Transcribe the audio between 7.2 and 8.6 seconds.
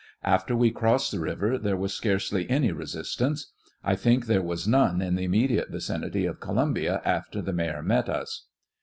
the Mayor met us.